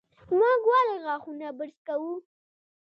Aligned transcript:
موږ 0.37 0.61
ولې 0.69 0.95
غاښونه 1.05 1.47
برس 1.57 1.77
کوو؟ 1.87 2.13